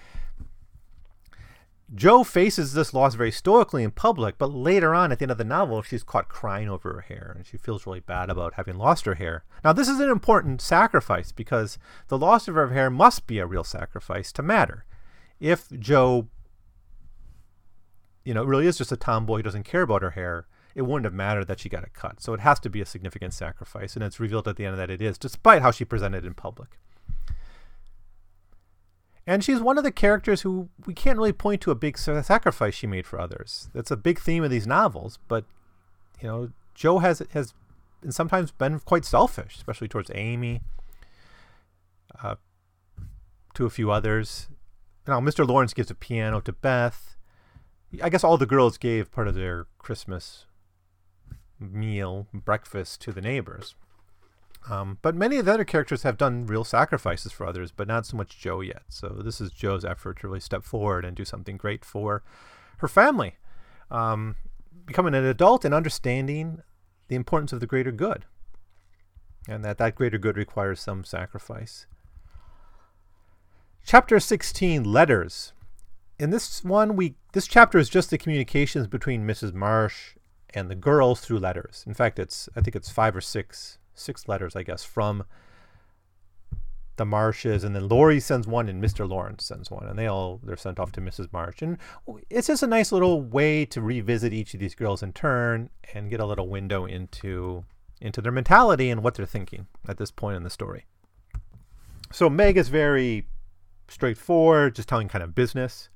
[1.94, 5.38] Jo faces this loss very stoically in public, but later on at the end of
[5.38, 8.76] the novel, she's caught crying over her hair and she feels really bad about having
[8.76, 9.44] lost her hair.
[9.62, 11.78] Now, this is an important sacrifice because
[12.08, 14.86] the loss of her hair must be a real sacrifice to matter.
[15.40, 16.28] If Jo,
[18.24, 20.82] you know, it really is just a tomboy who doesn't care about her hair, it
[20.82, 22.20] wouldn't have mattered that she got it cut.
[22.20, 24.90] So it has to be a significant sacrifice, and it's revealed at the end that
[24.90, 26.78] it is, despite how she presented in public.
[29.26, 32.74] And she's one of the characters who we can't really point to a big sacrifice
[32.74, 33.70] she made for others.
[33.72, 35.44] That's a big theme of these novels, but
[36.20, 37.54] you know, Jo has has
[38.02, 40.60] and sometimes been quite selfish, especially towards Amy,
[42.22, 42.36] uh,
[43.54, 44.48] to a few others.
[45.08, 45.46] Now, Mr.
[45.46, 47.13] Lawrence gives a piano to Beth.
[48.02, 50.46] I guess all the girls gave part of their Christmas
[51.58, 53.74] meal, breakfast to the neighbors.
[54.70, 58.06] Um, but many of the other characters have done real sacrifices for others, but not
[58.06, 58.82] so much Jo yet.
[58.88, 62.22] So this is Jo's effort to really step forward and do something great for
[62.78, 63.36] her family,
[63.90, 64.36] um,
[64.86, 66.62] becoming an adult and understanding
[67.08, 68.24] the importance of the greater good,
[69.46, 71.86] and that that greater good requires some sacrifice.
[73.84, 75.52] Chapter 16, letters.
[76.18, 79.52] In this one, we this chapter is just the communications between Mrs.
[79.52, 80.14] March
[80.54, 81.82] and the girls through letters.
[81.84, 85.24] In fact, it's I think it's five or six six letters, I guess, from
[86.96, 89.08] the Marches, and then Laurie sends one, and Mr.
[89.08, 91.32] Lawrence sends one, and they all they're sent off to Mrs.
[91.32, 91.76] March, and
[92.30, 96.10] it's just a nice little way to revisit each of these girls in turn and
[96.10, 97.64] get a little window into
[98.00, 100.86] into their mentality and what they're thinking at this point in the story.
[102.12, 103.26] So Meg is very
[103.88, 105.88] straightforward, just telling kind of business.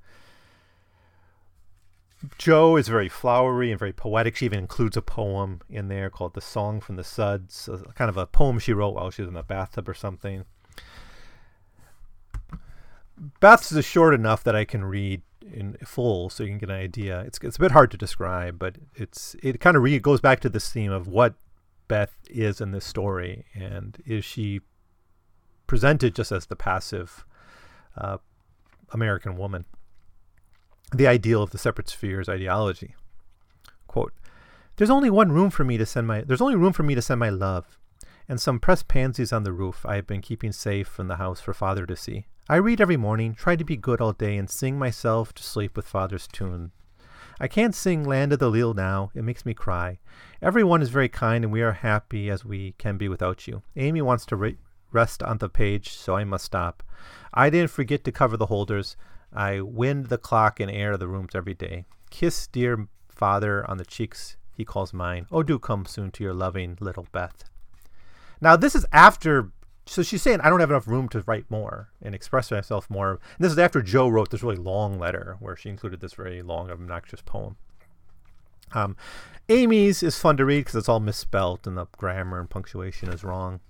[2.37, 4.37] Jo is very flowery and very poetic.
[4.37, 8.17] She even includes a poem in there called The Song from the Suds, kind of
[8.17, 10.45] a poem she wrote while she was in the bathtub or something.
[13.41, 16.77] Beth's is short enough that I can read in full so you can get an
[16.77, 17.21] idea.
[17.21, 20.41] It's, it's a bit hard to describe, but it's it kind of re- goes back
[20.41, 21.35] to this theme of what
[21.87, 24.61] Beth is in this story and is she
[25.67, 27.25] presented just as the passive
[27.97, 28.19] uh,
[28.91, 29.65] American woman
[30.93, 32.95] the ideal of the separate spheres ideology.
[33.87, 34.13] Quote,
[34.77, 37.03] there's only one room for me to send my there's only room for me to
[37.03, 37.79] send my love,
[38.29, 41.41] and some pressed pansies on the roof I have been keeping safe from the house
[41.41, 42.27] for father to see.
[42.49, 45.77] I read every morning, try to be good all day, and sing myself to sleep
[45.77, 46.71] with father's tune.
[47.41, 49.99] I can't sing Land of the Leal now, it makes me cry.
[50.41, 53.63] Everyone is very kind, and we are happy as we can be without you.
[53.77, 54.57] Amy wants to re-
[54.93, 56.83] rest on the page, so I must stop.
[57.35, 58.97] I didn't forget to cover the holders.
[59.33, 61.85] I wind the clock and air the rooms every day.
[62.11, 65.27] Kiss dear father on the cheeks he calls mine.
[65.31, 67.45] Oh, do come soon to your loving little Beth.
[68.41, 69.53] Now, this is after,
[69.87, 73.11] so she's saying, I don't have enough room to write more and express myself more.
[73.11, 76.43] And this is after Jo wrote this really long letter where she included this very
[76.43, 77.57] long, obnoxious poem.
[78.73, 78.97] Um,
[79.49, 83.25] Amy's is fun to read because it's all misspelt and the grammar and punctuation is
[83.25, 83.61] wrong.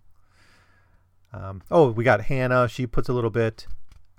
[1.33, 2.69] Um, oh, we got Hannah.
[2.69, 3.67] She puts a little bit.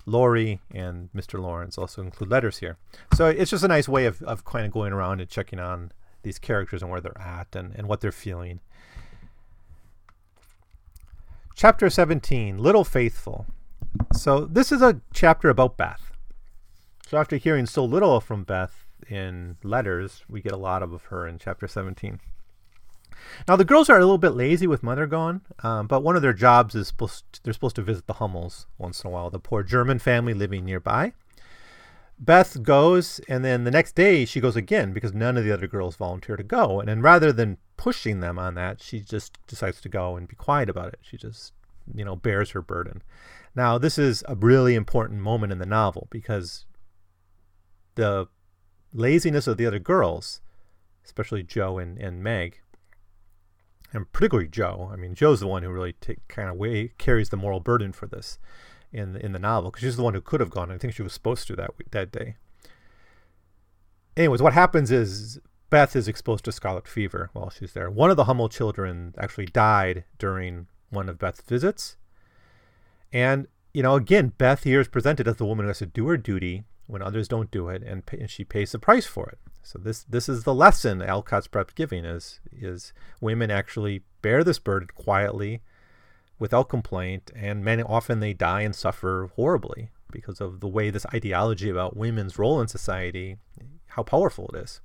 [0.10, 1.40] Laurie and Mr.
[1.40, 2.78] Lawrence also include letters here.
[3.16, 5.92] So it's just a nice way of, of kind of going around and checking on
[6.24, 8.60] these characters and where they're at and, and what they're feeling.
[11.56, 13.46] Chapter 17 Little Faithful.
[14.14, 16.12] So this is a chapter about Beth.
[17.08, 21.28] So after hearing so little from Beth in letters, we get a lot of her
[21.28, 22.20] in chapter 17.
[23.48, 26.22] Now the girls are a little bit lazy with mother gone, um, but one of
[26.22, 29.30] their jobs is supposed to, they're supposed to visit the Hummels once in a while,
[29.30, 31.14] the poor German family living nearby.
[32.20, 35.68] Beth goes, and then the next day she goes again because none of the other
[35.68, 36.82] girls volunteer to go.
[36.82, 40.36] And then rather than pushing them on that, she just decides to go and be
[40.36, 41.00] quiet about it.
[41.02, 41.54] She just,
[41.94, 43.02] you know, bears her burden.
[43.56, 46.66] Now, this is a really important moment in the novel because
[47.96, 48.28] the
[48.94, 50.42] laziness of the other girls,
[51.06, 52.60] especially Jo and, and Meg,
[53.94, 54.90] and particularly Jo.
[54.92, 57.92] I mean, Jo's the one who really take, kind of way carries the moral burden
[57.92, 58.40] for this
[58.92, 60.72] in the, in the novel because she's the one who could have gone.
[60.72, 62.36] I think she was supposed to that that day.
[64.18, 67.90] Anyways, what happens is Beth is exposed to scarlet fever while she's there.
[67.90, 71.98] One of the Hummel children actually died during one of Beth's visits,
[73.14, 76.08] and you know, again, Beth here is presented as the woman who has to do
[76.08, 79.30] her duty when others don't do it, and, pay, and she pays the price for
[79.30, 79.38] it.
[79.64, 84.60] So this this is the lesson Alcott's perhaps giving is is women actually bear this
[84.60, 85.62] burden quietly
[86.40, 91.06] without complaint, and men often they die and suffer horribly because of the way this
[91.14, 93.38] ideology about women's role in society,
[93.88, 94.82] how powerful it is.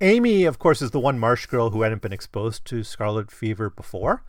[0.00, 3.68] Amy, of course, is the one March girl who hadn't been exposed to scarlet fever
[3.68, 4.22] before.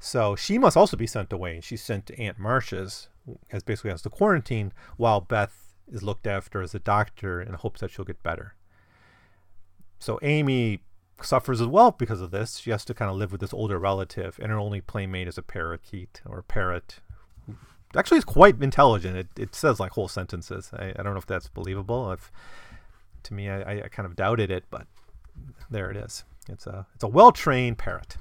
[0.00, 1.60] So she must also be sent away.
[1.60, 3.08] She's sent to Aunt March's
[3.52, 7.80] as basically as the quarantine while Beth is looked after as a doctor in hopes
[7.80, 8.54] that she'll get better.
[9.98, 10.80] So Amy
[11.20, 12.58] suffers as well because of this.
[12.58, 15.38] She has to kind of live with this older relative, and her only playmate is
[15.38, 17.00] a parakeet or a parrot.
[17.94, 19.16] Actually, it's quite intelligent.
[19.16, 20.70] It, it says like whole sentences.
[20.72, 22.10] I, I don't know if that's believable.
[22.10, 22.32] If
[23.24, 24.86] to me, I, I kind of doubted it, but
[25.70, 26.24] there it is.
[26.48, 28.16] It's a it's a well trained parrot.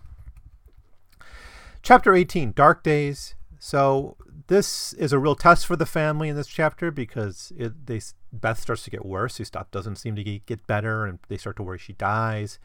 [1.81, 3.35] Chapter 18, Dark Days.
[3.57, 4.17] So
[4.51, 8.01] this is a real test for the family in this chapter because it, they
[8.33, 9.37] Beth starts to get worse.
[9.37, 12.59] She stop doesn't seem to get better, and they start to worry she dies.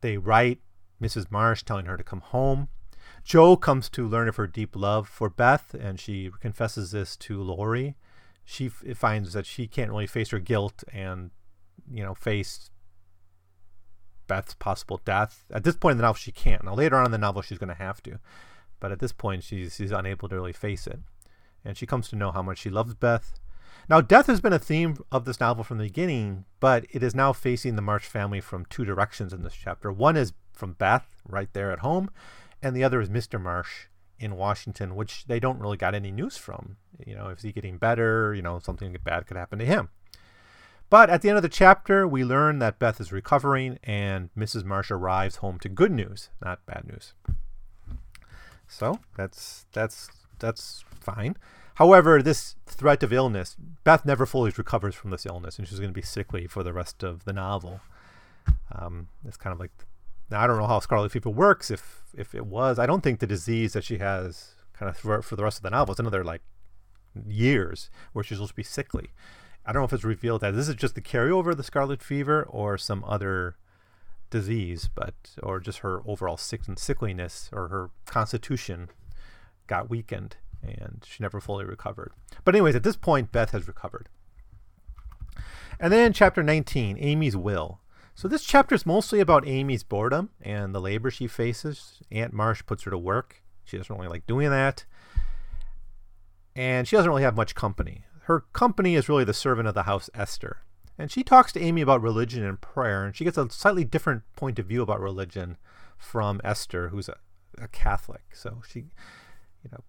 [0.00, 0.60] They write
[1.02, 1.32] Mrs.
[1.32, 2.68] March telling her to come home.
[3.24, 7.42] Jo comes to learn of her deep love for Beth, and she confesses this to
[7.42, 7.96] Laurie.
[8.44, 11.32] She f- finds that she can't really face her guilt and,
[11.90, 12.70] you know, face
[14.28, 15.46] Beth's possible death.
[15.50, 16.62] At this point in the novel, she can't.
[16.62, 18.20] Now, later on in the novel, she's going to have to.
[18.78, 21.00] But at this point, she's, she's unable to really face it
[21.64, 23.34] and she comes to know how much she loves Beth.
[23.88, 27.14] Now, death has been a theme of this novel from the beginning, but it is
[27.14, 29.92] now facing the March family from two directions in this chapter.
[29.92, 32.10] One is from Beth, right there at home,
[32.62, 33.40] and the other is Mr.
[33.40, 36.76] March in Washington, which they don't really got any news from.
[37.04, 38.34] You know, is he getting better?
[38.34, 39.90] You know, something bad could happen to him.
[40.88, 44.64] But at the end of the chapter, we learn that Beth is recovering and Mrs.
[44.64, 47.14] March arrives home to good news, not bad news.
[48.68, 51.36] So that's that's that's fine.
[51.74, 55.90] However, this threat of illness, Beth never fully recovers from this illness, and she's going
[55.90, 57.80] to be sickly for the rest of the novel.
[58.72, 59.72] Um, it's kind of like,
[60.30, 61.70] now I don't know how scarlet fever works.
[61.70, 65.20] If if it was, I don't think the disease that she has kind of for,
[65.22, 66.42] for the rest of the novel is another like
[67.26, 69.10] years where she's supposed to be sickly.
[69.66, 72.02] I don't know if it's revealed that this is just the carryover of the scarlet
[72.02, 73.56] fever or some other
[74.30, 78.90] disease, but or just her overall sick and sickliness or her constitution
[79.66, 80.36] got weakened
[80.66, 82.12] and she never fully recovered.
[82.44, 84.08] But, anyways, at this point, Beth has recovered.
[85.78, 87.80] And then chapter 19, Amy's will.
[88.14, 92.00] So this chapter is mostly about Amy's boredom and the labor she faces.
[92.12, 93.42] Aunt March puts her to work.
[93.64, 94.84] She doesn't really like doing that.
[96.54, 98.04] And she doesn't really have much company.
[98.22, 100.58] Her company is really the servant of the house, Esther.
[100.96, 104.22] And she talks to Amy about religion and prayer, and she gets a slightly different
[104.36, 105.56] point of view about religion
[105.98, 107.16] from Esther, who's a,
[107.58, 108.22] a Catholic.
[108.32, 109.80] So she, you know,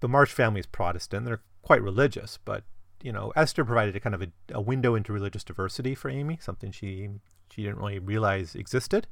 [0.00, 1.26] the March family is Protestant.
[1.26, 2.64] They're quite religious, but
[3.02, 6.38] you know, Esther provided a kind of a, a, window into religious diversity for Amy,
[6.40, 7.08] something she
[7.50, 9.06] she didn't really realize existed.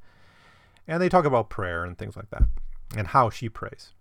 [0.86, 2.44] And they talk about prayer and things like that,
[2.96, 3.92] and how she prays.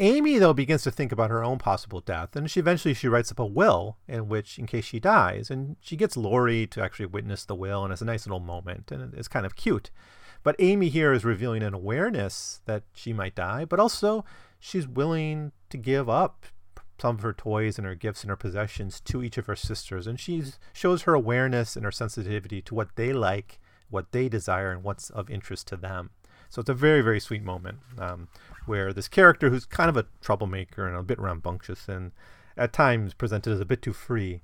[0.00, 3.30] Amy, though, begins to think about her own possible death, and she eventually she writes
[3.30, 7.06] up a will in which, in case she dies, and she gets Laurie to actually
[7.06, 9.90] witness the will, and it's a nice little moment, and it's kind of cute.
[10.42, 14.24] But Amy here is revealing an awareness that she might die, but also
[14.64, 16.46] she's willing to give up
[17.00, 20.06] some of her toys and her gifts and her possessions to each of her sisters.
[20.06, 20.40] And she
[20.72, 23.58] shows her awareness and her sensitivity to what they like
[23.90, 26.10] what they desire and what's of interest to them.
[26.48, 28.28] So it's a very very sweet moment um,
[28.66, 32.12] where this character who's kind of a troublemaker and a bit rambunctious and
[32.56, 34.42] at times presented as a bit too free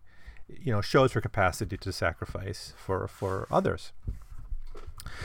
[0.48, 3.92] you know shows her capacity to sacrifice for for others.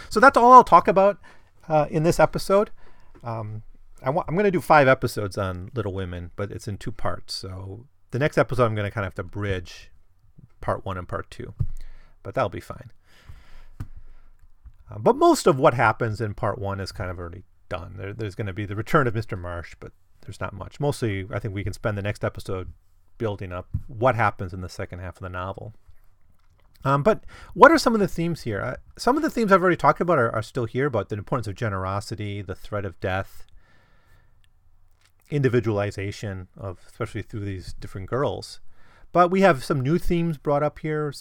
[0.10, 1.18] So that's all i'll talk about
[1.68, 2.70] uh, in this episode.
[3.24, 3.64] Um,
[4.04, 7.34] I am going to do five episodes on Little Women, but it's in two parts.
[7.34, 9.92] So the next episode, I'm going to kind of have to bridge
[10.62, 11.54] part one and part two,
[12.22, 12.92] but that'll be fine.
[13.80, 17.96] Uh, but most of what happens in part one is kind of already done.
[17.98, 19.40] There, there's going to be the return of Mr.
[19.40, 20.80] March, but there's not much.
[20.80, 22.74] Mostly, I think we can spend the next episode
[23.18, 25.74] building up what happens in the second half of the novel.
[26.86, 27.24] Um, but
[27.54, 28.62] what are some of the themes here?
[28.62, 31.16] Uh, some of the themes I've already talked about are, are still here, but the
[31.16, 33.48] importance of generosity, the threat of death,
[35.34, 38.60] individualization of, especially through these different girls.
[39.12, 41.14] But we have some new themes brought up here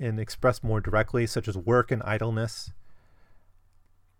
[0.00, 2.72] and expressed more directly, such as work and idleness.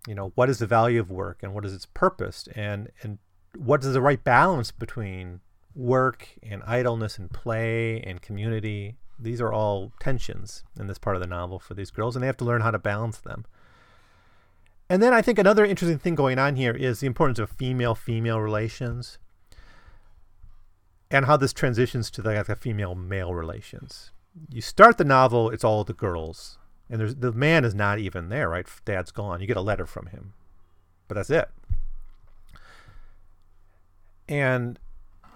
[0.06, 3.18] You know, what is the value of work and what is its purpose, and and
[3.56, 5.40] what is the right balance between
[5.74, 11.20] work and idleness and play and community these are all tensions in this part of
[11.20, 13.44] the novel for these girls, and they have to learn how to balance them.
[14.88, 17.94] And then I think another interesting thing going on here is the importance of female
[17.94, 19.18] female relations
[21.12, 24.10] and how this transitions to the, like, the female male relations.
[24.50, 26.58] You start the novel, it's all the girls,
[26.88, 28.66] and there's the man is not even there, right?
[28.84, 29.40] Dad's gone.
[29.40, 30.32] You get a letter from him,
[31.06, 31.48] but that's it.
[34.26, 34.78] And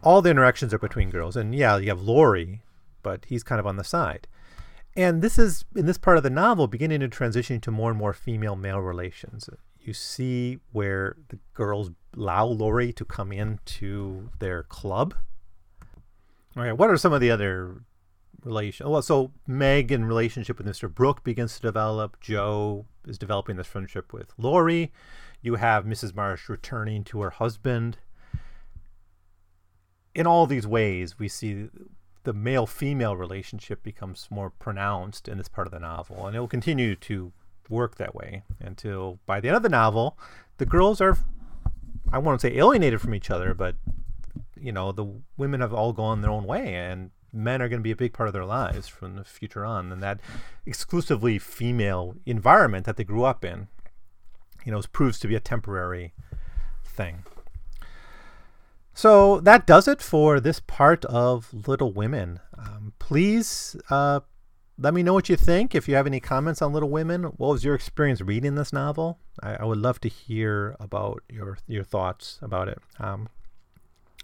[0.03, 2.63] all the interactions are between girls, and yeah, you have Laurie,
[3.03, 4.27] but he's kind of on the side.
[4.97, 7.99] And this is, in this part of the novel, beginning to transition to more and
[7.99, 9.51] more female male relations.
[9.79, 15.15] You see where the girls allow Laurie to come into their club.
[16.57, 17.83] All right, what are some of the other
[18.43, 18.89] relations?
[18.89, 20.93] Well, so Meg in relationship with Mr.
[20.93, 22.19] Brooke begins to develop.
[22.19, 24.91] Jo is developing this friendship with Laurie.
[25.43, 26.15] You have Mrs.
[26.15, 27.99] March returning to her husband.
[30.15, 31.69] In all these ways, we see
[32.25, 36.41] the male female relationship becomes more pronounced in this part of the novel, and it
[36.41, 37.33] will continue to
[37.69, 40.19] work that way until by the end of the novel,
[40.57, 41.19] the girls are,
[42.11, 43.77] I won't say alienated from each other, but
[44.61, 47.85] you know, the women have all gone their own way, and men are going to
[47.85, 49.93] be a big part of their lives from the future on.
[49.93, 50.21] And that
[50.65, 53.69] exclusively female environment that they grew up in,
[54.65, 56.15] you know, proves to be a temporary
[56.85, 57.25] thing.
[58.95, 62.41] So that does it for this part of Little Women.
[62.57, 64.21] Um, please uh,
[64.79, 65.75] let me know what you think.
[65.75, 69.19] If you have any comments on Little Women, what was your experience reading this novel?
[69.43, 72.79] I, I would love to hear about your your thoughts about it.
[72.99, 73.29] Um,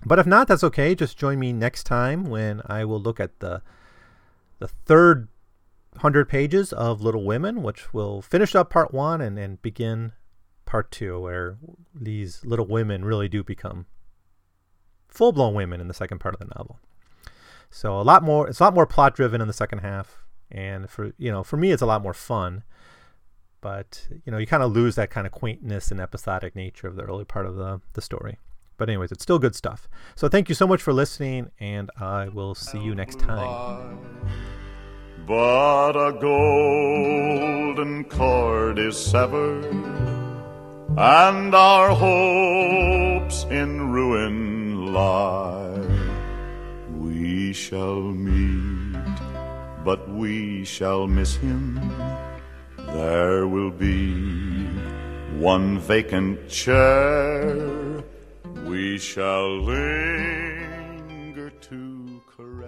[0.04, 0.94] but if not, that's okay.
[0.94, 3.62] Just join me next time when I will look at the
[4.58, 5.28] the third
[5.98, 10.12] hundred pages of Little Women, which will finish up part one and, and begin
[10.64, 11.58] part two, where
[11.94, 13.86] these little women really do become
[15.08, 16.78] full blown women in the second part of the novel.
[17.70, 18.48] So a lot more.
[18.48, 21.56] It's a lot more plot driven in the second half, and for you know, for
[21.56, 22.64] me, it's a lot more fun.
[23.60, 26.96] But you know, you kind of lose that kind of quaintness and episodic nature of
[26.96, 28.38] the early part of the the story.
[28.82, 29.88] But anyways, it's still good stuff.
[30.16, 33.96] So thank you so much for listening, and I will see you next time.
[35.24, 39.66] But a golden cord is severed,
[40.96, 45.86] and our hopes in ruin lie.
[46.98, 49.14] We shall meet,
[49.84, 51.78] but we shall miss him.
[52.78, 54.66] There will be
[55.38, 57.91] one vacant chair
[58.66, 62.01] we shall linger too